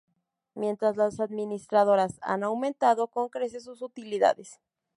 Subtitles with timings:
[0.55, 4.59] Mientras las administradoras han aumentado con creces sus utilidades.